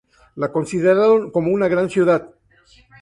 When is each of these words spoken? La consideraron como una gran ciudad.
La 0.35 0.51
consideraron 0.51 1.29
como 1.29 1.51
una 1.51 1.67
gran 1.67 1.87
ciudad. 1.87 2.31